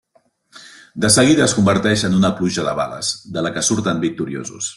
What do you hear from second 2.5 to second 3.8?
de bales de la que